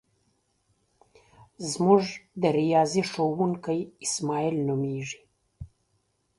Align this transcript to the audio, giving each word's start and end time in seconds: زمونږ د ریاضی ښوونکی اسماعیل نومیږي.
زمونږ 1.71 2.03
د 2.41 2.43
ریاضی 2.59 3.03
ښوونکی 3.11 3.79
اسماعیل 4.05 4.55
نومیږي. 4.67 5.21